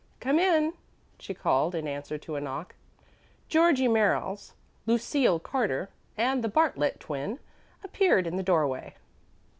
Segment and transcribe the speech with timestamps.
[0.19, 0.73] Come in,"
[1.19, 2.73] she called in answer to a knock.
[3.49, 4.53] Georgie Merriles,
[4.87, 7.37] Lucille Carter, and the Bartlet Twin
[7.83, 8.95] appeared in the doorway.